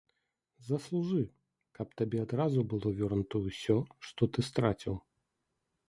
Заслужы, 0.69 1.19
каб 1.79 1.87
табе 2.03 2.17
адразу 2.25 2.59
было 2.73 2.89
вернута 3.03 3.45
ўсё, 3.47 3.77
што 4.09 4.21
ты 4.35 4.39
страціў. 4.53 4.95